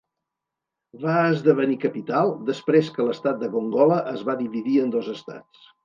[1.03, 5.71] Va esdevenir capital després que l'estat de Gongola es va dividir en dos estats.